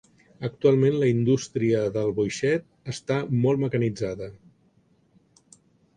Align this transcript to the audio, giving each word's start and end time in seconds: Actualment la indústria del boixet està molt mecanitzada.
Actualment 0.47 0.95
la 1.01 1.09
indústria 1.11 1.83
del 1.99 2.09
boixet 2.21 2.65
està 2.95 3.21
molt 3.45 3.63
mecanitzada. 3.65 4.31